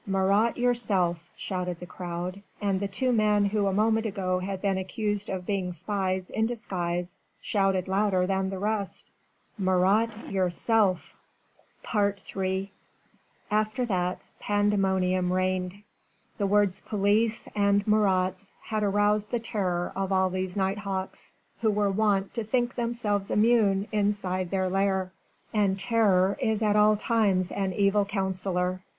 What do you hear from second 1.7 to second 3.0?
the crowd, and the